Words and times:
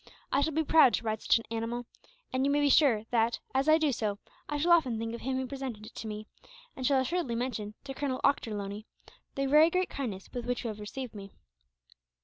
I 0.31 0.41
shall 0.41 0.53
be 0.53 0.63
proud 0.63 0.95
to 0.95 1.03
ride 1.03 1.21
such 1.21 1.37
an 1.37 1.43
animal; 1.51 1.85
and 2.33 2.43
you 2.43 2.49
may 2.49 2.59
be 2.59 2.71
sure 2.71 3.03
that, 3.11 3.39
as 3.53 3.69
I 3.69 3.77
do 3.77 3.91
so, 3.91 4.17
I 4.49 4.57
shall 4.57 4.71
often 4.71 4.97
think 4.97 5.13
of 5.13 5.21
him 5.21 5.35
who 5.37 5.45
presented 5.45 5.85
it 5.85 5.93
to 5.93 6.07
me; 6.07 6.25
and 6.75 6.87
shall 6.87 6.99
assuredly 6.99 7.35
mention, 7.35 7.75
to 7.83 7.93
Colonel 7.93 8.19
Ochterlony, 8.23 8.85
the 9.35 9.45
very 9.45 9.69
great 9.69 9.91
kindness 9.91 10.27
with 10.33 10.47
which 10.47 10.63
you 10.63 10.69
have 10.69 10.79
received 10.79 11.13
me." 11.13 11.33